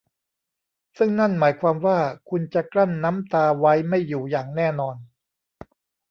[0.97, 1.99] ซึ่งนั่นหมายความว่า
[2.29, 4.95] คุณจะกลั้นน้ำตาไว้ไม่อยู่อย่างแน่นอน